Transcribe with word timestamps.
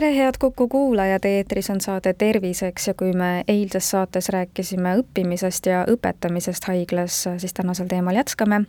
tere, 0.00 0.16
head 0.16 0.34
Kuku 0.38 0.68
kuulajad, 0.68 1.24
eetris 1.24 1.70
on 1.70 1.80
saade 1.80 2.12
Terviseks 2.14 2.86
ja 2.88 2.94
kui 2.94 3.12
me 3.12 3.44
eilses 3.48 3.90
saates 3.90 4.28
rääkisime 4.28 4.92
õppimisest 5.00 5.66
ja 5.66 5.80
õpetamisest 5.90 6.68
haiglas, 6.70 7.16
siis 7.42 7.54
tänasel 7.54 7.88
teemal 7.90 8.14
jätkame. 8.14 8.60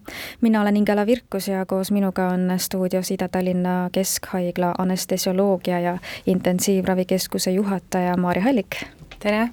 mina 0.42 0.62
olen 0.62 0.78
Ingela 0.78 1.06
Virkus 1.06 1.48
ja 1.48 1.66
koos 1.66 1.92
minuga 1.92 2.28
on 2.34 2.54
stuudios 2.58 3.12
Ida-Tallinna 3.12 3.90
Keskhaigla 3.92 4.74
anestesioloogia 4.78 5.80
ja 5.80 5.98
intensiivravikeskuse 6.26 7.52
juhataja 7.52 8.18
Maarja 8.18 8.44
Hallik. 8.44 8.76
tere! 9.20 9.50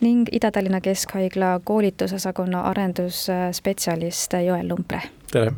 ning 0.00 0.28
Ida-Tallinna 0.32 0.80
Keskhaigla 0.80 1.60
koolitusosakonna 1.64 2.60
arendusspetsialist 2.60 4.32
Joel 4.32 4.68
Lumpre. 4.68 5.02
tere! 5.32 5.52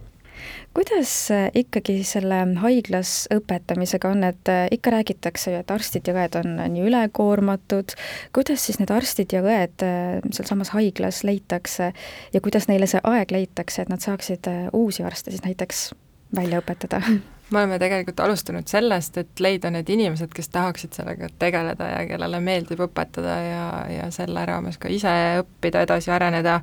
Kuidas 0.74 1.30
äh, 1.30 1.48
ikkagi 1.54 2.00
selle 2.06 2.42
haiglas 2.62 3.26
õpetamisega 3.34 4.12
on, 4.12 4.24
et 4.28 4.52
äh, 4.52 4.66
ikka 4.74 4.94
räägitakse 4.96 5.52
ju, 5.52 5.62
et 5.62 5.74
arstid 5.74 6.08
ja 6.08 6.14
õed 6.16 6.38
on 6.40 6.56
nii 6.74 6.86
ülekoormatud, 6.88 7.96
kuidas 8.36 8.66
siis 8.66 8.80
need 8.80 8.92
arstid 8.94 9.34
ja 9.34 9.42
õed 9.44 9.84
äh, 9.86 10.22
sealsamas 10.30 10.72
haiglas 10.76 11.22
leitakse 11.28 11.92
ja 12.32 12.44
kuidas 12.44 12.68
neile 12.70 12.88
see 12.90 13.02
aeg 13.04 13.34
leitakse, 13.34 13.84
et 13.84 13.92
nad 13.92 14.02
saaksid 14.02 14.48
uusi 14.72 15.04
arste 15.06 15.34
siis 15.34 15.44
näiteks 15.44 15.90
välja 16.36 16.62
õpetada? 16.64 17.02
me 17.52 17.58
oleme 17.58 17.78
tegelikult 17.78 18.20
alustanud 18.24 18.68
sellest, 18.68 19.18
et 19.20 19.40
leida 19.44 19.70
need 19.70 19.88
inimesed, 19.92 20.32
kes 20.32 20.48
tahaksid 20.54 20.96
sellega 20.96 21.28
tegeleda 21.38 21.88
ja 21.90 22.02
kellele 22.08 22.40
meeldib 22.40 22.80
õpetada 22.86 23.38
ja, 23.44 23.64
ja 23.92 24.10
selle 24.14 24.44
raames 24.48 24.80
ka 24.80 24.88
ise 24.88 25.12
õppida, 25.42 25.84
edasi 25.84 26.10
areneda 26.14 26.60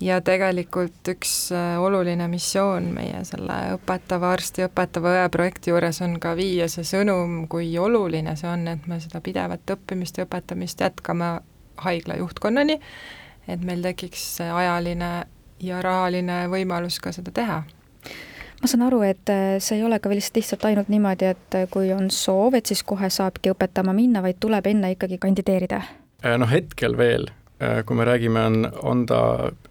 ja 0.00 0.20
tegelikult 0.24 1.08
üks 1.12 1.32
äh, 1.52 1.76
oluline 1.80 2.28
missioon 2.32 2.90
meie 2.94 3.22
selle 3.28 3.58
õpetava 3.76 4.32
arsti, 4.34 4.64
õpetava 4.68 5.14
õe 5.16 5.26
projekti 5.32 5.74
juures 5.74 6.00
on 6.04 6.16
ka 6.22 6.34
viia 6.38 6.68
see 6.72 6.86
sõnum, 6.88 7.44
kui 7.52 7.72
oluline 7.78 8.36
see 8.40 8.48
on, 8.50 8.66
et 8.72 8.86
me 8.90 9.00
seda 9.02 9.20
pidevat 9.24 9.74
õppimist 9.76 10.18
ja 10.18 10.26
õpetamist 10.28 10.80
jätkame 10.80 11.38
haigla 11.84 12.16
juhtkonnani, 12.20 12.80
et 13.48 13.62
meil 13.64 13.84
tekiks 13.84 14.24
ajaline 14.44 15.12
ja 15.60 15.82
rahaline 15.84 16.46
võimalus 16.52 17.00
ka 17.00 17.12
seda 17.12 17.32
teha 17.36 17.62
ma 18.60 18.68
saan 18.68 18.84
aru, 18.84 19.02
et 19.08 19.32
äh, 19.32 19.56
see 19.62 19.78
ei 19.78 19.84
ole 19.84 20.00
ka 20.00 20.12
lihtsalt, 20.12 20.40
lihtsalt 20.40 20.64
ainult 20.68 20.92
niimoodi, 20.92 21.32
et 21.32 21.56
äh, 21.56 21.68
kui 21.72 21.92
on 21.96 22.10
soov, 22.12 22.56
et 22.56 22.68
siis 22.68 22.82
kohe 22.84 23.08
saabki 23.12 23.52
õpetama 23.54 23.94
minna, 23.96 24.24
vaid 24.24 24.40
tuleb 24.40 24.68
enne 24.72 24.94
ikkagi 24.96 25.20
kandideerida? 25.20 25.82
noh, 26.20 26.50
hetkel 26.50 26.98
veel 27.00 27.30
kui 27.86 27.96
me 27.96 28.04
räägime, 28.08 28.40
on, 28.46 28.68
on 28.82 29.02
ta 29.06 29.20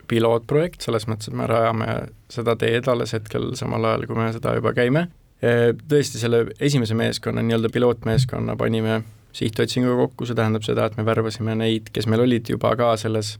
pilootprojekt, 0.10 0.84
selles 0.86 1.08
mõttes, 1.10 1.30
et 1.30 1.38
me 1.38 1.48
rajame 1.50 1.88
seda 2.32 2.56
teed 2.60 2.88
alles 2.92 3.14
hetkel 3.16 3.52
samal 3.58 3.86
ajal, 3.90 4.06
kui 4.10 4.18
me 4.18 4.28
seda 4.34 4.56
juba 4.58 4.74
käime. 4.78 5.08
Äh, 5.40 5.72
tõesti, 5.90 6.20
selle 6.22 6.44
esimese 6.60 6.98
meeskonna, 7.00 7.44
nii-öelda 7.46 7.72
pilootmeeskonna 7.74 8.58
panime 8.60 9.02
sihtotsinguga 9.36 10.08
kokku, 10.08 10.28
see 10.28 10.38
tähendab 10.38 10.66
seda, 10.66 10.90
et 10.90 10.98
me 11.00 11.06
värvasime 11.08 11.56
neid, 11.56 11.92
kes 11.96 12.10
meil 12.12 12.26
olid 12.26 12.50
juba 12.50 12.74
ka 12.80 12.92
selles, 13.00 13.38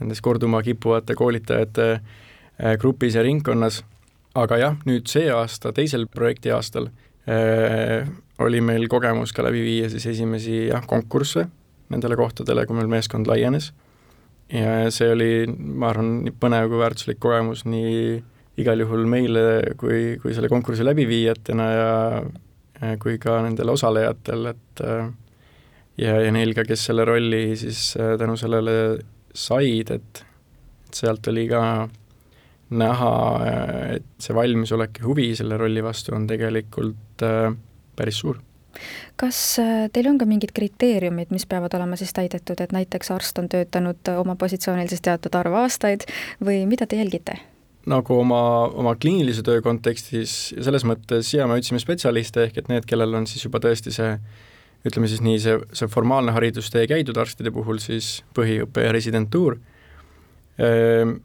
nendes 0.00 0.22
korduma 0.24 0.62
kippuvate 0.64 1.16
koolitajate 1.18 1.88
äh, 1.92 2.76
grupis 2.80 3.18
ja 3.18 3.24
ringkonnas, 3.26 3.82
aga 4.38 4.58
jah, 4.62 4.78
nüüd 4.88 5.10
see 5.12 5.26
aasta, 5.34 5.74
teisel 5.76 6.06
projekti 6.08 6.54
aastal 6.54 6.88
äh, 7.28 8.08
oli 8.42 8.62
meil 8.64 8.88
kogemus 8.90 9.34
ka 9.36 9.44
läbi 9.44 9.60
viia 9.66 9.90
siis 9.92 10.06
esimesi 10.14 10.68
jah, 10.70 10.86
konkursse 10.88 11.50
nendele 11.92 12.16
kohtadele, 12.16 12.64
kui 12.66 12.78
meil 12.78 12.88
meeskond 12.88 13.28
laienes 13.28 13.72
ja 14.52 14.90
see 14.92 15.08
oli, 15.12 15.32
ma 15.48 15.90
arvan, 15.92 16.12
nii 16.26 16.36
põnev 16.40 16.68
kui 16.70 16.82
väärtuslik 16.82 17.20
kogemus 17.22 17.64
nii 17.64 18.20
igal 18.60 18.84
juhul 18.84 19.06
meile 19.08 19.74
kui, 19.80 20.18
kui 20.20 20.36
selle 20.36 20.50
konkursi 20.52 20.84
läbiviijatena 20.84 21.68
ja 21.72 22.94
kui 23.00 23.16
ka 23.22 23.38
nendele 23.44 23.72
osalejatel, 23.72 24.50
et 24.52 24.82
ja, 26.00 26.18
ja 26.22 26.30
neil 26.34 26.54
ka, 26.56 26.64
kes 26.68 26.86
selle 26.88 27.06
rolli 27.08 27.56
siis 27.58 27.92
äh, 28.00 28.14
tänu 28.20 28.36
sellele 28.40 28.76
said, 29.34 29.92
et, 29.94 30.22
et 30.88 31.02
sealt 31.02 31.28
oli 31.32 31.46
ka 31.50 31.62
näha, 32.72 33.12
et 33.98 34.08
see 34.22 34.36
valmisolek 34.36 35.02
ja 35.02 35.08
huvi 35.08 35.32
selle 35.36 35.58
rolli 35.60 35.84
vastu 35.84 36.14
on 36.16 36.26
tegelikult 36.28 37.24
äh, 37.26 37.52
päris 37.96 38.22
suur 38.22 38.40
kas 39.20 39.38
äh, 39.62 39.86
teil 39.92 40.10
on 40.10 40.18
ka 40.20 40.28
mingid 40.28 40.54
kriteeriumid, 40.56 41.32
mis 41.34 41.46
peavad 41.48 41.74
olema 41.78 41.98
siis 42.00 42.12
täidetud, 42.16 42.60
et 42.60 42.74
näiteks 42.74 43.12
arst 43.14 43.38
on 43.42 43.48
töötanud 43.52 44.00
äh, 44.08 44.20
oma 44.20 44.36
positsioonil 44.36 44.90
siis 44.92 45.04
teatud 45.04 45.34
arv 45.38 45.56
aastaid 45.64 46.06
või 46.44 46.62
mida 46.70 46.86
te 46.86 47.00
jälgite? 47.00 47.38
nagu 47.86 48.14
oma, 48.14 48.70
oma 48.78 48.94
kliinilise 48.94 49.42
töö 49.42 49.58
kontekstis 49.62 50.52
ja 50.54 50.62
selles 50.62 50.84
mõttes 50.86 51.32
ja 51.34 51.48
me 51.50 51.56
otsime 51.58 51.80
spetsialiste, 51.82 52.46
ehk 52.46 52.60
et 52.62 52.68
need, 52.70 52.86
kellel 52.86 53.18
on 53.18 53.26
siis 53.26 53.42
juba 53.48 53.58
tõesti 53.62 53.90
see 53.90 54.12
ütleme 54.86 55.08
siis 55.10 55.22
nii, 55.22 55.40
see, 55.42 55.58
see 55.74 55.90
formaalne 55.90 56.34
haridustee 56.34 56.86
käidud 56.90 57.18
arstide 57.18 57.52
puhul, 57.54 57.78
siis 57.82 58.20
põhiõpe 58.34 58.86
ja 58.86 58.94
residentuur, 58.94 59.58
ehm, 60.58 61.16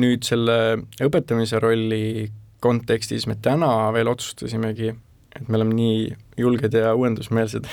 nüüd 0.00 0.24
selle 0.28 0.56
õpetamise 1.04 1.60
rolli 1.60 2.30
kontekstis 2.62 3.26
me 3.28 3.36
täna 3.42 3.90
veel 3.94 4.08
otsustasimegi 4.12 4.92
et 5.42 5.50
me 5.50 5.58
oleme 5.58 5.74
nii 5.76 5.98
julged 6.40 6.74
ja 6.78 6.94
uuendusmeelsed 6.96 7.66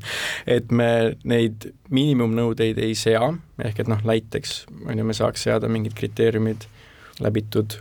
et 0.56 0.72
me 0.74 0.90
neid 1.24 1.70
miinimumnõudeid 1.90 2.80
ei 2.82 2.96
sea, 2.98 3.30
ehk 3.62 3.84
et 3.84 3.90
noh, 3.90 4.02
näiteks 4.06 4.64
on 4.84 4.98
ju, 4.98 5.06
me 5.06 5.16
saaks 5.16 5.48
seada 5.48 5.70
mingid 5.72 5.96
kriteeriumid 5.98 6.66
läbitud 7.22 7.78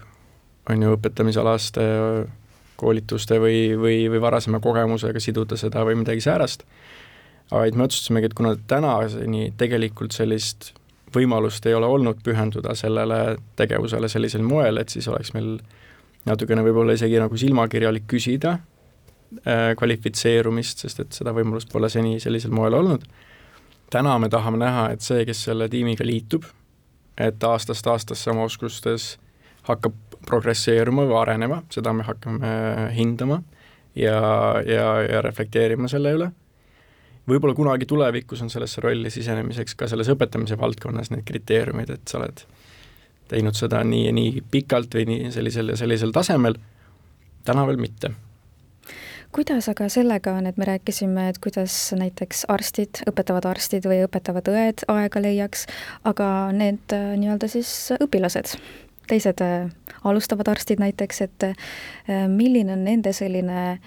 on 0.70 0.84
ju 0.84 0.94
õpetamisalaste 0.96 1.84
koolituste 2.82 3.38
või, 3.42 3.74
või, 3.78 3.98
või 4.10 4.22
varasema 4.22 4.62
kogemusega 4.64 5.22
siduda 5.22 5.58
seda 5.60 5.84
või 5.86 6.00
midagi 6.02 6.24
säärast, 6.24 6.66
vaid 7.52 7.78
me 7.78 7.86
otsustasimegi, 7.86 8.32
et 8.32 8.38
kuna 8.38 8.56
tänaseni 8.68 9.52
tegelikult 9.58 10.16
sellist 10.16 10.72
võimalust 11.16 11.66
ei 11.68 11.76
ole 11.76 11.90
olnud 11.92 12.22
pühenduda 12.24 12.74
sellele 12.80 13.38
tegevusele 13.60 14.10
sellisel 14.10 14.46
moel, 14.48 14.80
et 14.80 14.94
siis 14.94 15.08
oleks 15.12 15.34
meil 15.36 15.58
natukene 16.26 16.64
võib-olla 16.66 16.96
isegi 16.96 17.20
nagu 17.20 17.38
silmakirjalik 17.38 18.08
küsida 18.10 18.60
kvalifitseerumist, 19.78 20.84
sest 20.84 21.00
et 21.00 21.16
seda 21.16 21.34
võimalust 21.36 21.72
pole 21.72 21.90
seni 21.90 22.20
sellisel 22.20 22.52
moel 22.52 22.74
olnud. 22.74 23.06
täna 23.92 24.18
me 24.20 24.30
tahame 24.30 24.58
näha, 24.58 24.90
et 24.92 25.02
see, 25.02 25.26
kes 25.26 25.44
selle 25.44 25.68
tiimiga 25.70 26.06
liitub, 26.06 26.46
et 27.18 27.44
aastast 27.44 27.88
aastasse 27.88 28.32
oma 28.32 28.44
oskustes 28.48 29.18
hakkab 29.68 29.94
progresseeruma 30.28 31.06
või 31.10 31.18
arenema, 31.22 31.62
seda 31.70 31.94
me 31.94 32.04
hakkame 32.04 32.52
hindama 32.96 33.42
ja, 33.96 34.22
ja, 34.66 34.86
ja 35.02 35.22
reflekteerima 35.22 35.88
selle 35.92 36.14
üle. 36.16 36.32
võib-olla 37.28 37.56
kunagi 37.56 37.86
tulevikus 37.86 38.42
on 38.42 38.50
sellesse 38.50 38.82
rolli 38.82 39.10
sisenemiseks 39.10 39.76
ka 39.76 39.88
selles 39.88 40.10
õpetamise 40.10 40.58
valdkonnas 40.60 41.12
need 41.12 41.24
kriteeriumid, 41.26 41.90
et 41.90 42.08
sa 42.08 42.20
oled 42.20 42.44
teinud 43.32 43.56
seda 43.56 43.84
nii 43.84 44.06
ja 44.06 44.16
nii 44.16 44.44
pikalt 44.52 44.96
või 44.96 45.08
nii 45.08 45.32
sellisel 45.32 45.72
ja 45.72 45.78
sellisel 45.80 46.12
tasemel, 46.12 46.58
täna 47.46 47.68
veel 47.68 47.80
mitte 47.80 48.12
kuidas 49.32 49.70
aga 49.72 49.88
sellega 49.90 50.34
on, 50.36 50.48
et 50.48 50.58
me 50.58 50.68
rääkisime, 50.68 51.30
et 51.30 51.40
kuidas 51.44 51.76
näiteks 51.98 52.46
arstid, 52.52 53.02
õpetavad 53.10 53.48
arstid 53.48 53.88
või 53.88 54.04
õpetavad 54.06 54.52
õed 54.52 54.86
aega 54.92 55.24
leiaks, 55.24 55.66
aga 56.08 56.28
need 56.56 56.96
äh, 56.96 57.14
nii-öelda 57.20 57.50
siis 57.52 57.72
õpilased, 57.96 58.56
teised 59.08 59.44
äh, 59.46 59.72
alustavad 60.04 60.52
arstid 60.52 60.84
näiteks, 60.84 61.22
et 61.28 61.48
äh, 61.48 62.26
milline 62.28 62.76
on 62.76 62.84
nende 62.88 63.14
selline 63.16 63.80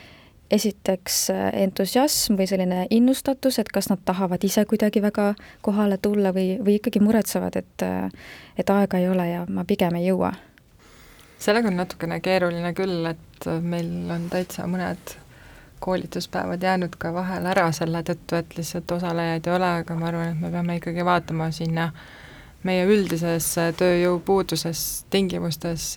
esiteks 0.55 1.31
entusiasm 1.57 2.37
või 2.39 2.47
selline 2.47 2.83
innustatus, 2.93 3.57
et 3.59 3.71
kas 3.73 3.89
nad 3.91 4.03
tahavad 4.05 4.45
ise 4.45 4.67
kuidagi 4.69 5.01
väga 5.03 5.33
kohale 5.65 5.97
tulla 5.99 6.35
või, 6.37 6.59
või 6.63 6.77
ikkagi 6.79 7.01
muretsevad, 7.03 7.57
et 7.57 7.85
et 8.61 8.71
aega 8.71 9.01
ei 9.01 9.09
ole 9.09 9.25
ja 9.31 9.47
ma 9.49 9.65
pigem 9.65 9.97
ei 9.99 10.07
jõua? 10.11 10.35
sellega 11.41 11.73
on 11.73 11.81
natukene 11.81 12.21
keeruline 12.25 12.71
küll, 12.77 13.09
et 13.09 13.49
meil 13.65 14.13
on 14.13 14.29
täitsa 14.33 14.69
mõned 14.71 15.17
koolituspäevad 15.85 16.63
jäänud 16.63 16.97
ka 16.99 17.13
vahel 17.15 17.47
ära 17.51 17.67
selle 17.77 18.03
tõttu, 18.07 18.39
et 18.41 18.57
lihtsalt 18.59 18.97
osalejaid 18.97 19.49
ei 19.49 19.55
ole, 19.55 19.71
aga 19.83 19.97
ma 19.99 20.09
arvan, 20.11 20.33
et 20.33 20.41
me 20.41 20.53
peame 20.55 20.79
ikkagi 20.81 21.05
vaatama 21.07 21.51
sinna 21.55 21.91
meie 22.65 22.87
üldises 22.89 23.51
tööjõupuuduses 23.77 25.05
tingimustes, 25.13 25.91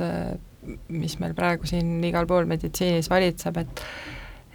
mis 0.92 1.16
meil 1.22 1.36
praegu 1.38 1.70
siin 1.70 2.02
igal 2.04 2.28
pool 2.28 2.50
meditsiinis 2.50 3.10
valitseb, 3.12 3.64
et 3.64 3.84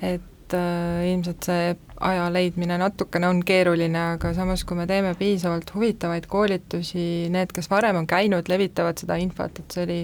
et 0.02 0.55
äh, 0.58 1.05
ilmselt 1.06 1.46
see 1.46 1.75
aja 2.02 2.25
leidmine 2.34 2.75
natukene 2.81 3.29
on 3.31 3.38
keeruline, 3.46 4.00
aga 4.17 4.32
samas, 4.34 4.64
kui 4.67 4.76
me 4.76 4.88
teeme 4.90 5.14
piisavalt 5.17 5.70
huvitavaid 5.73 6.26
koolitusi, 6.29 7.31
need, 7.32 7.55
kes 7.55 7.70
varem 7.70 8.00
on 8.02 8.08
käinud, 8.11 8.50
levitavad 8.50 8.99
seda 8.99 9.17
infot, 9.23 9.62
et 9.62 9.76
see 9.76 9.87
oli 9.87 10.00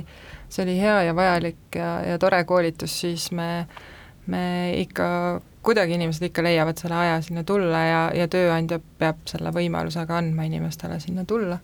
see 0.49 0.65
oli 0.65 0.79
hea 0.81 1.03
ja 1.03 1.17
vajalik 1.17 1.77
ja, 1.77 1.91
ja 2.07 2.19
tore 2.19 2.45
koolitus, 2.45 3.01
siis 3.01 3.31
me, 3.33 3.67
me 4.29 4.43
ikka, 4.79 5.09
kuidagi 5.65 5.97
inimesed 5.99 6.29
ikka 6.29 6.45
leiavad 6.45 6.81
selle 6.81 6.97
aja 6.99 7.21
sinna 7.25 7.45
tulla 7.49 7.85
ja, 7.85 8.01
ja 8.17 8.29
tööandja 8.31 8.81
peab 9.01 9.23
selle 9.31 9.53
võimaluse 9.55 10.05
ka 10.09 10.19
andma 10.21 10.47
inimestele 10.49 11.01
sinna 11.03 11.25
tulla. 11.29 11.59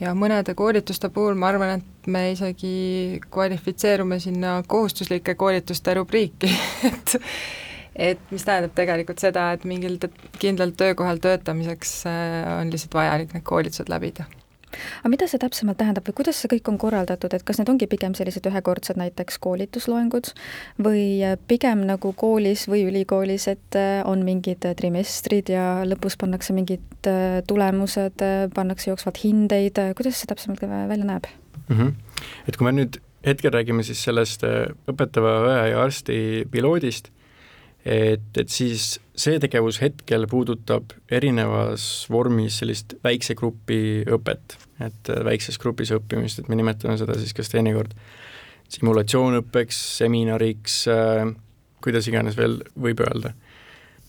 ja 0.00 0.14
mõnede 0.16 0.54
koolituste 0.56 1.10
puhul 1.12 1.38
ma 1.38 1.50
arvan, 1.52 1.80
et 1.80 2.06
me 2.10 2.30
isegi 2.32 3.20
kvalifitseerume 3.30 4.20
sinna 4.20 4.60
kohustuslike 4.66 5.34
koolituste 5.34 5.94
rubriiki 5.98 6.52
et 6.90 7.16
et 8.00 8.20
mis 8.30 8.44
tähendab 8.46 8.72
tegelikult 8.74 9.18
seda, 9.18 9.50
et 9.52 9.64
mingil 9.68 9.98
kindlal 10.40 10.70
töökohal 10.78 11.18
töötamiseks 11.20 11.96
äh, 12.08 12.44
on 12.60 12.70
lihtsalt 12.72 12.94
vajalik 12.94 13.34
need 13.34 13.44
koolitused 13.44 13.90
läbida 13.92 14.28
aga 15.00 15.10
mida 15.12 15.28
see 15.30 15.40
täpsemalt 15.42 15.78
tähendab 15.80 16.06
või 16.08 16.16
kuidas 16.20 16.40
see 16.40 16.50
kõik 16.54 16.70
on 16.72 16.78
korraldatud, 16.80 17.34
et 17.34 17.44
kas 17.46 17.60
need 17.60 17.70
ongi 17.72 17.88
pigem 17.90 18.14
sellised 18.18 18.46
ühekordsed 18.50 18.98
näiteks 19.00 19.38
koolitusloengud 19.42 20.32
või 20.82 21.04
pigem 21.50 21.84
nagu 21.88 22.12
koolis 22.16 22.66
või 22.70 22.84
ülikoolis, 22.88 23.48
et 23.52 23.78
äh, 23.78 24.00
on 24.08 24.24
mingid 24.26 24.64
trimestrid 24.78 25.52
ja 25.52 25.82
lõpus 25.88 26.18
pannakse 26.20 26.56
mingid 26.56 27.10
äh, 27.10 27.40
tulemused, 27.50 28.24
äh, 28.24 28.48
pannakse 28.54 28.92
jooksvalt 28.92 29.22
hindeid, 29.24 29.80
kuidas 29.98 30.20
see 30.20 30.30
täpsemalt 30.30 30.62
välja 30.64 31.06
näeb 31.06 31.30
mm? 31.68 31.76
-hmm. 31.76 31.94
et 32.48 32.56
kui 32.56 32.68
me 32.68 32.76
nüüd 32.80 33.00
hetkel 33.26 33.52
räägime 33.52 33.84
siis 33.84 34.02
sellest 34.04 34.44
õpetava 34.88 35.34
õe 35.46 35.64
ja 35.72 35.82
arsti 35.82 36.46
piloodist, 36.50 37.10
et, 37.84 38.36
et 38.36 38.48
siis 38.52 38.98
see 39.16 39.38
tegevus 39.40 39.80
hetkel 39.80 40.26
puudutab 40.30 40.92
erinevas 41.12 41.84
vormis 42.12 42.60
sellist 42.60 42.96
väikse 43.04 43.36
grupi 43.38 44.02
õpet, 44.08 44.56
et 44.84 45.12
äh, 45.12 45.22
väikses 45.26 45.58
grupis 45.60 45.92
õppimist, 45.96 46.40
et 46.40 46.50
me 46.50 46.58
nimetame 46.60 46.98
seda 47.00 47.16
siis 47.18 47.34
kas 47.36 47.52
teinekord 47.52 47.94
simulatsioonõppeks, 48.70 49.78
seminariks 49.98 50.82
äh,, 50.92 51.24
kuidas 51.82 52.06
iganes 52.10 52.36
veel 52.38 52.60
võib 52.76 53.00
öelda. 53.02 53.32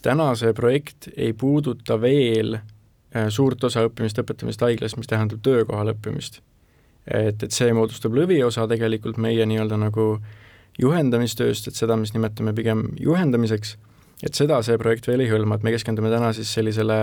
täna 0.02 0.34
see 0.36 0.54
projekt 0.54 1.10
ei 1.16 1.34
puuduta 1.34 2.00
veel 2.02 2.58
äh, 2.58 3.30
suurt 3.30 3.64
osa 3.64 3.88
õppimist, 3.88 4.20
õpetamist 4.20 4.62
haiglas, 4.62 4.98
mis 4.98 5.08
tähendab 5.08 5.42
töökohal 5.44 5.96
õppimist. 5.96 6.42
et, 7.08 7.44
et 7.44 7.52
see 7.52 7.74
moodustab 7.74 8.14
lõviosa 8.14 8.68
tegelikult 8.68 9.18
meie 9.18 9.46
nii-öelda 9.48 9.80
nagu 9.80 10.20
juhendamistööst, 10.82 11.70
et 11.70 11.78
seda, 11.78 11.96
mis 12.00 12.14
nimetame 12.16 12.54
pigem 12.58 12.88
juhendamiseks 13.00 13.78
et 14.26 14.38
seda 14.38 14.62
see 14.66 14.78
projekt 14.82 15.10
veel 15.10 15.24
ei 15.26 15.32
hõlma, 15.32 15.58
et 15.58 15.66
me 15.66 15.74
keskendume 15.74 16.12
täna 16.14 16.32
siis 16.38 16.52
sellisele 16.54 17.00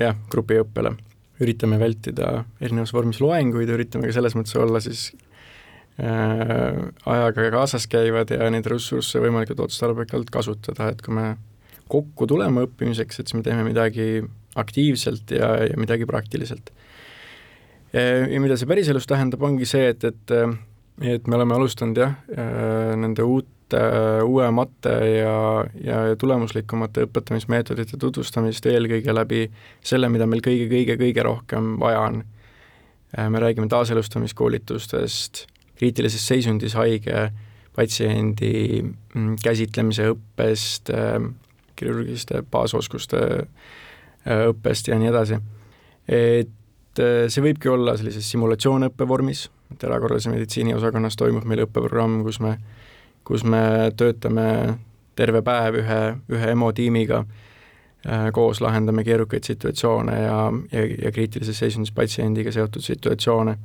jah, 0.00 0.16
grupiõppele. 0.32 0.96
üritame 1.42 1.78
vältida 1.80 2.44
erinevas 2.62 2.92
vormis 2.94 3.18
loenguid, 3.18 3.70
üritame 3.72 4.06
ka 4.06 4.14
selles 4.14 4.36
mõttes 4.38 4.54
olla 4.60 4.78
siis 4.84 5.08
äh, 5.98 6.76
ajaga 7.08 7.48
kaasas 7.56 7.88
käivad 7.90 8.30
ja 8.30 8.50
neid 8.52 8.68
ressursse 8.70 9.18
võimalikult 9.22 9.64
otstarbekalt 9.64 10.30
kasutada, 10.30 10.92
et 10.92 11.02
kui 11.02 11.16
me 11.16 11.32
kokku 11.90 12.28
tuleme 12.30 12.66
õppimiseks, 12.68 13.18
et 13.18 13.26
siis 13.32 13.38
me 13.38 13.42
teeme 13.42 13.64
midagi 13.66 14.22
aktiivselt 14.60 15.32
ja, 15.34 15.54
ja 15.66 15.80
midagi 15.80 16.06
praktiliselt. 16.06 16.70
ja 17.92 18.40
mida 18.40 18.56
see 18.56 18.68
päriselus 18.68 19.08
tähendab, 19.08 19.42
ongi 19.42 19.66
see, 19.68 19.90
et, 19.92 20.04
et 20.04 20.36
et 21.02 21.26
me 21.26 21.36
oleme 21.36 21.54
alustanud 21.54 21.98
jah, 21.98 22.14
äh, 22.36 22.94
nende 22.96 23.26
uut 23.26 23.50
uute, 23.72 24.22
uuemate 24.22 24.92
ja, 25.18 25.64
ja 25.84 26.16
tulemuslikumate 26.16 27.06
õpetamismeetodite 27.06 27.98
tutvustamist 27.98 28.66
eelkõige 28.66 29.14
läbi 29.14 29.46
selle, 29.84 30.08
mida 30.08 30.26
meil 30.26 30.42
kõige-kõige-kõige 30.44 31.24
rohkem 31.24 31.76
vaja 31.80 32.00
on. 32.08 32.22
Äh, 33.18 33.28
me 33.30 33.40
räägime 33.40 33.68
taaselustamiskoolitustest, 33.68 35.46
kriitilises 35.76 36.26
seisundis 36.26 36.74
haige 36.74 37.30
patsiendi 37.76 38.82
mm, 38.82 39.36
käsitlemise 39.42 40.10
õppest, 40.12 40.92
äh, 40.92 41.20
kirurgiliste 41.76 42.42
baasoskuste 42.50 43.22
äh, 43.42 44.44
õppest 44.50 44.88
ja 44.88 44.98
nii 45.00 45.12
edasi. 45.12 45.40
et 46.08 46.48
see 46.98 47.40
võibki 47.40 47.70
olla 47.72 47.94
sellises 47.96 48.26
simulatsioonõppe 48.28 49.06
vormis, 49.08 49.46
et 49.72 49.84
erakorralise 49.88 50.30
meditsiini 50.30 50.76
osakonnas 50.76 51.18
toimub 51.18 51.44
meil 51.48 51.64
õppeprogramm, 51.66 52.22
kus 52.26 52.40
me 52.44 52.56
kus 53.24 53.44
me 53.44 53.92
töötame 53.96 54.78
terve 55.18 55.42
päev 55.44 55.78
ühe, 55.82 56.00
ühe 56.32 56.50
EMO 56.54 56.72
tiimiga, 56.76 57.22
äh, 58.06 58.28
koos 58.34 58.62
lahendame 58.64 59.04
keerukaid 59.06 59.46
situatsioone 59.46 60.18
ja, 60.24 60.36
ja, 60.72 60.84
ja 61.06 61.12
kriitilises 61.14 61.62
seisundis 61.62 61.94
patsiendiga 61.94 62.52
seotud 62.54 62.84
situatsioone. 62.84 63.56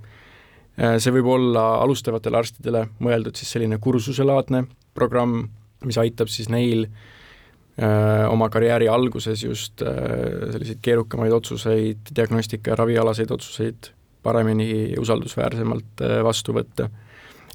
Äh, 0.78 0.98
see 1.02 1.14
võib 1.16 1.32
olla 1.38 1.68
alustavatele 1.84 2.42
arstidele 2.42 2.88
mõeldud 3.04 3.40
siis 3.40 3.56
selline 3.56 3.80
kursuselaadne 3.82 4.66
programm, 4.98 5.48
mis 5.86 5.98
aitab 6.02 6.30
siis 6.34 6.50
neil 6.50 6.88
öö, 6.88 7.86
äh, 7.86 8.24
oma 8.30 8.50
karjääri 8.50 8.88
alguses 8.90 9.44
just 9.44 9.82
öö, 9.86 10.52
selliseid 10.52 10.80
keerukamaid 10.82 11.34
otsuseid, 11.38 12.10
diagnostika 12.16 12.74
ja 12.74 12.80
ravialaseid 12.82 13.32
otsuseid 13.32 13.92
paremini 14.28 14.70
ja 14.94 15.02
usaldusväärsemalt 15.02 16.06
öö, 16.06 16.22
vastu 16.28 16.56
võtta. 16.58 16.92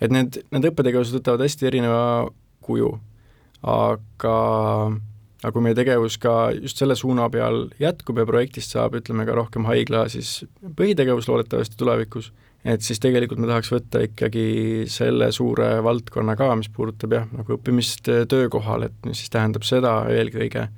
Et 0.03 0.11
need, 0.11 0.41
need 0.51 0.69
õppetegevused 0.73 1.21
võtavad 1.21 1.45
hästi 1.45 1.69
erineva 1.69 2.05
kuju, 2.65 2.91
aga 3.63 4.37
aga 5.43 5.51
kui 5.55 5.65
meie 5.65 5.75
tegevus 5.75 6.17
ka 6.23 6.53
just 6.55 6.79
selle 6.79 6.95
suuna 6.99 7.27
peal 7.33 7.67
jätkub 7.83 8.21
ja 8.21 8.27
projektist 8.29 8.77
saab, 8.77 8.95
ütleme 9.01 9.27
ka 9.27 9.35
rohkem 9.35 9.67
haigla 9.67 10.05
siis 10.13 10.45
põhitegevus 10.79 11.27
loodetavasti 11.31 11.79
tulevikus, 11.81 12.31
et 12.63 12.85
siis 12.87 13.03
tegelikult 13.03 13.43
me 13.43 13.51
tahaks 13.51 13.73
võtta 13.75 14.05
ikkagi 14.07 14.47
selle 14.91 15.33
suure 15.35 15.75
valdkonna 15.83 16.37
ka, 16.39 16.53
mis 16.59 16.71
puudutab 16.71 17.17
jah, 17.19 17.27
nagu 17.35 17.57
õppimist 17.57 18.07
töökohal, 18.31 18.87
et 18.87 19.09
mis 19.09 19.25
siis 19.25 19.35
tähendab 19.35 19.67
seda 19.67 19.97
eelkõige, 20.15 20.69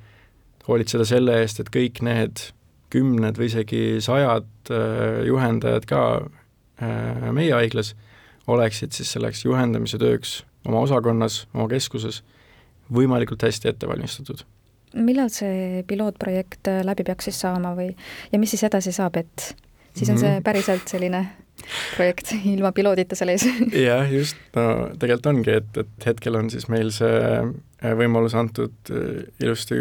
hoolitseda 0.65 1.05
selle 1.09 1.43
eest, 1.43 1.61
et 1.61 1.73
kõik 1.73 2.01
need 2.07 2.47
kümned 2.95 3.39
või 3.39 3.51
isegi 3.51 3.83
sajad 4.05 4.73
äh, 4.73 5.25
juhendajad 5.29 5.87
ka 5.91 6.01
äh, 6.23 7.31
meie 7.35 7.55
haiglas 7.57 7.95
oleksid 8.51 8.95
siis 8.97 9.15
selleks 9.15 9.45
juhendamise 9.47 9.99
tööks 10.01 10.43
oma 10.69 10.85
osakonnas, 10.85 11.45
oma 11.55 11.69
keskuses 11.73 12.23
võimalikult 12.93 13.45
hästi 13.45 13.71
ette 13.73 13.89
valmistatud. 13.89 14.45
millal 14.95 15.31
see 15.33 15.83
pilootprojekt 15.89 16.71
äh, 16.71 16.83
läbi 16.87 17.07
peaks 17.07 17.31
siis 17.31 17.41
saama 17.47 17.75
või, 17.79 17.93
ja 18.33 18.41
mis 18.41 18.55
siis 18.55 18.67
edasi 18.69 18.93
saab, 18.95 19.19
et 19.21 19.55
siis 19.95 20.11
on 20.11 20.19
see 20.19 20.37
mhm. 20.37 20.45
päriselt 20.47 20.89
selline 20.91 21.25
projekt 21.95 22.35
ilma 22.45 22.73
piloodita 22.75 23.17
seal 23.17 23.33
ees 23.35 23.47
jah, 23.89 24.11
just, 24.11 24.39
no 24.57 24.91
tegelikult 24.99 25.31
ongi, 25.33 25.61
et, 25.63 25.79
et 25.85 26.11
hetkel 26.11 26.37
on 26.39 26.51
siis 26.53 26.69
meil 26.73 26.91
see 26.95 27.95
võimalus 27.99 28.35
antud 28.39 28.93
ilusti 29.43 29.79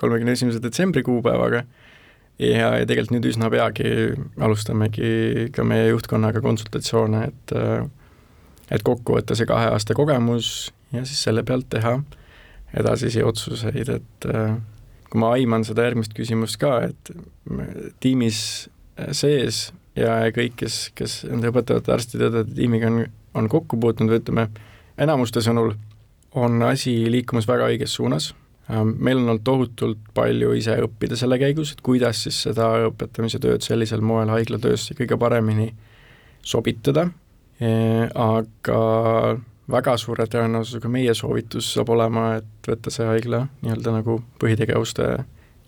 kolmekümne 0.00 0.32
esimese 0.36 0.62
detsembri 0.64 1.02
kuupäevaga 1.04 1.64
ja, 2.40 2.72
ja 2.80 2.86
tegelikult 2.88 3.14
nüüd 3.16 3.28
üsna 3.30 3.50
peagi 3.52 3.90
alustamegi 4.40 5.50
ka 5.54 5.64
meie 5.66 5.90
juhtkonnaga 5.90 6.42
konsultatsioone, 6.44 7.24
et 7.30 7.56
et 8.70 8.84
kokku 8.86 9.16
võtta 9.16 9.34
see 9.34 9.48
kahe 9.50 9.72
aasta 9.74 9.96
kogemus 9.98 10.70
ja 10.94 11.02
siis 11.04 11.24
selle 11.26 11.42
pealt 11.46 11.66
teha 11.72 11.96
edasisi 12.78 13.22
otsuseid, 13.26 13.88
et 13.96 14.28
kui 15.10 15.18
ma 15.18 15.32
aiman 15.34 15.66
seda 15.66 15.88
järgmist 15.88 16.14
küsimust 16.14 16.60
ka, 16.62 16.76
et 16.86 17.10
tiimis 18.02 18.42
sees 19.16 19.70
ja 19.98 20.20
kõik, 20.34 20.54
kes, 20.60 20.76
kes 20.94 21.22
nende 21.26 21.50
õpetavate 21.50 21.94
arstide-õdede 21.96 22.54
tiimiga 22.54 22.90
on, 22.90 23.02
on 23.34 23.48
kokku 23.50 23.78
puutunud 23.80 24.14
või 24.14 24.22
ütleme, 24.22 24.46
enamuste 25.00 25.42
sõnul 25.44 25.74
on 26.38 26.62
asi 26.62 26.94
liikumas 27.10 27.48
väga 27.50 27.66
õiges 27.72 27.96
suunas, 27.98 28.30
meil 28.70 29.18
on 29.18 29.28
olnud 29.28 29.44
tohutult 29.44 30.12
palju 30.14 30.52
ise 30.58 30.76
õppida 30.84 31.16
selle 31.18 31.38
käigus, 31.40 31.72
et 31.74 31.80
kuidas 31.84 32.24
siis 32.26 32.42
seda 32.48 32.68
õpetamise 32.88 33.40
tööd 33.42 33.64
sellisel 33.66 34.04
moel 34.04 34.30
haiglatöösse 34.30 34.94
kõige 34.98 35.18
paremini 35.18 35.72
sobitada 36.46 37.08
aga 37.60 38.80
väga 39.70 39.96
suure 40.00 40.26
tõenäosusega 40.30 40.88
meie 40.90 41.14
soovitus 41.14 41.68
saab 41.74 41.92
olema, 41.94 42.36
et 42.40 42.68
võtta 42.68 42.92
see 42.92 43.06
haigla 43.06 43.44
nii-öelda 43.60 43.92
nagu 44.00 44.20
põhitegevuste 44.40 45.10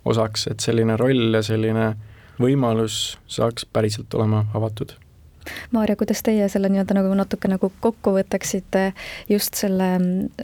osaks, 0.09 0.49
et 0.51 0.65
selline 0.65 0.97
roll 0.99 1.37
ja 1.37 1.43
selline 1.45 1.93
võimalus 2.41 3.19
saaks 3.31 3.67
päriselt 3.73 4.15
olema 4.15 4.47
avatud. 4.57 4.97
Maarja, 5.73 5.97
kuidas 5.97 6.23
teie 6.23 6.49
selle 6.53 6.71
nii-öelda 6.73 6.97
nagu 6.99 7.15
natuke 7.19 7.51
nagu 7.51 7.73
kokku 7.81 8.15
võtaksite 8.19 8.93
just 9.31 9.59
selle 9.59 9.91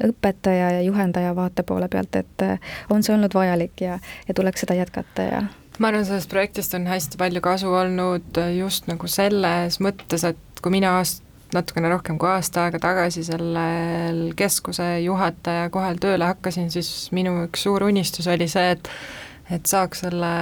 õpetaja 0.08 0.72
ja 0.78 0.82
juhendaja 0.86 1.34
vaate 1.36 1.62
poole 1.66 1.88
pealt, 1.92 2.16
et 2.16 2.46
on 2.90 3.02
see 3.02 3.14
olnud 3.14 3.34
vajalik 3.34 3.80
ja, 3.84 3.98
ja 4.28 4.34
tuleks 4.34 4.64
seda 4.66 4.78
jätkata 4.78 5.28
ja? 5.28 5.46
Ma 5.78 5.92
arvan, 5.92 6.06
sellest 6.06 6.30
projektist 6.30 6.74
on 6.74 6.88
hästi 6.90 7.18
palju 7.20 7.40
kasu 7.44 7.70
olnud 7.70 8.40
just 8.56 8.88
nagu 8.90 9.06
selles 9.10 9.78
mõttes, 9.84 10.24
et 10.26 10.62
kui 10.62 10.74
mina 10.74 10.96
aast-, 10.98 11.22
natukene 11.54 11.88
rohkem 11.92 12.18
kui 12.20 12.28
aasta 12.28 12.66
aega 12.66 12.80
tagasi 12.82 13.22
sellel 13.26 14.32
keskuse 14.36 14.88
juhataja 15.04 15.68
kohal 15.72 16.00
tööle 16.02 16.28
hakkasin, 16.28 16.68
siis 16.74 17.08
minu 17.16 17.36
üks 17.46 17.64
suur 17.64 17.86
unistus 17.88 18.28
oli 18.28 18.48
see, 18.50 18.74
et 18.76 18.90
et 19.50 19.66
saaks 19.66 20.04
selle 20.04 20.32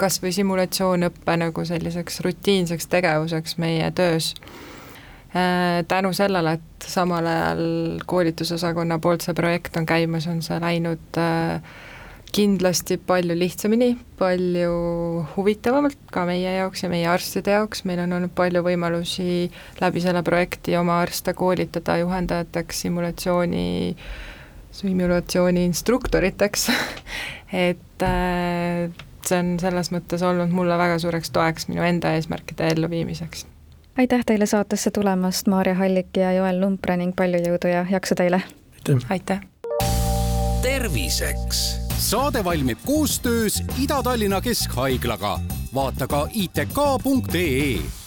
kas 0.00 0.20
või 0.22 0.34
simulatsioonõppe 0.36 1.36
nagu 1.40 1.64
selliseks 1.66 2.20
rutiinseks 2.26 2.86
tegevuseks 2.92 3.58
meie 3.58 3.90
töös. 3.90 4.34
tänu 5.88 6.12
sellele, 6.14 6.52
et 6.52 6.86
samal 6.86 7.26
ajal 7.26 7.64
koolitusosakonna 8.06 8.98
poolt 9.02 9.26
see 9.26 9.34
projekt 9.34 9.76
on 9.76 9.86
käimas, 9.86 10.28
on 10.30 10.42
see 10.42 10.60
läinud 10.62 11.18
äh, 11.18 11.58
kindlasti 12.34 12.96
palju 12.98 13.34
lihtsamini, 13.38 13.92
palju 14.18 14.70
huvitavamalt 15.36 16.10
ka 16.12 16.24
meie 16.26 16.56
jaoks 16.56 16.82
ja 16.82 16.90
meie 16.90 17.06
arstide 17.06 17.54
jaoks, 17.54 17.84
meil 17.86 18.02
on 18.02 18.16
olnud 18.16 18.32
palju 18.34 18.62
võimalusi 18.66 19.26
läbi 19.80 20.02
selle 20.02 20.24
projekti 20.26 20.74
oma 20.78 20.98
arste 21.04 21.34
koolitada 21.38 22.00
juhendajateks, 22.00 22.80
simulatsiooni, 22.86 23.66
simulatsiooni 24.74 25.64
instruktoriteks 25.70 26.68
et 27.68 28.02
äh, 28.02 28.90
see 29.26 29.38
on 29.38 29.54
selles 29.62 29.90
mõttes 29.94 30.24
olnud 30.26 30.52
mulle 30.54 30.78
väga 30.78 30.98
suureks 31.02 31.30
toeks 31.34 31.68
minu 31.70 31.84
enda 31.86 32.14
eesmärkide 32.18 32.68
elluviimiseks. 32.74 33.46
aitäh 33.98 34.26
teile 34.26 34.46
saatesse 34.50 34.90
tulemast, 34.90 35.46
Maarja 35.46 35.74
Hallik 35.78 36.16
ja 36.16 36.32
Joel 36.32 36.60
Lumpre 36.60 36.96
ning 37.00 37.16
palju 37.16 37.42
jõudu 37.46 37.72
ja 37.72 37.86
jaksu 37.90 38.18
teile! 38.18 38.42
aitäh! 39.08 39.40
terviseks 40.62 41.64
saade 41.98 42.44
valmib 42.44 42.78
koostöös 42.86 43.62
Ida-Tallinna 43.82 44.40
Keskhaiglaga. 44.40 45.38
vaata 45.74 46.06
ka 46.06 46.28
itk.ee 46.32 48.03